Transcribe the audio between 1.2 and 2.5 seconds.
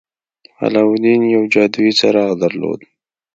يو جادويي څراغ